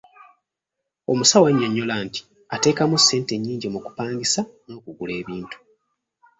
Omusawo 1.11 1.45
annyonnyola 1.49 1.95
nti 2.05 2.21
ateekamu 2.55 2.95
ssente 2.99 3.33
nnyingi 3.37 3.67
mu 3.73 3.79
kupangisa 3.85 4.41
n'okugula 4.69 5.13
ebintu. 5.21 5.57